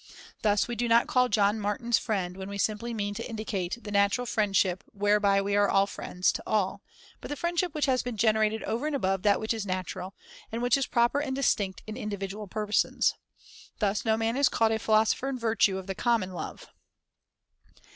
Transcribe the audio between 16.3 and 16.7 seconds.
love.